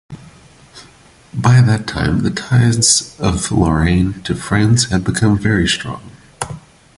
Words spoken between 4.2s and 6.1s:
to France had become very strong.